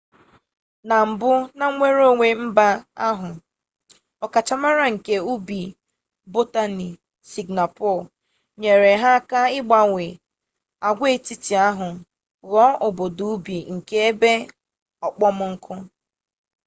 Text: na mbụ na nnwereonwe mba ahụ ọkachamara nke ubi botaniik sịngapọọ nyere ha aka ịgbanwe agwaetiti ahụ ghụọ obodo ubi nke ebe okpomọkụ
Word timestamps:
na 0.87 0.97
mbụ 1.09 1.29
na 1.59 1.65
nnwereonwe 1.71 2.27
mba 2.45 2.67
ahụ 3.07 3.29
ọkachamara 4.25 4.85
nke 4.95 5.15
ubi 5.33 5.61
botaniik 6.33 6.95
sịngapọọ 7.29 7.99
nyere 8.61 8.91
ha 9.01 9.09
aka 9.19 9.39
ịgbanwe 9.57 10.05
agwaetiti 10.87 11.53
ahụ 11.67 11.87
ghụọ 12.47 12.65
obodo 12.85 13.25
ubi 13.35 13.57
nke 13.75 13.95
ebe 14.09 14.31
okpomọkụ 15.07 15.73